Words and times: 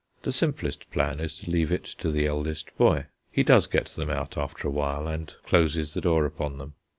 The 0.23 0.31
simplest 0.31 0.89
plan 0.89 1.19
is 1.19 1.35
to 1.37 1.51
leave 1.51 1.71
it 1.71 1.83
to 1.99 2.09
the 2.09 2.25
eldest 2.25 2.75
boy. 2.75 3.05
He 3.31 3.43
does 3.43 3.67
get 3.67 3.85
them 3.89 4.09
out 4.09 4.35
after 4.35 4.67
a 4.67 4.71
while, 4.71 5.07
and 5.07 5.31
closes 5.45 5.93
the 5.93 6.01
door 6.01 6.25
upon 6.25 6.57
them. 6.57 6.73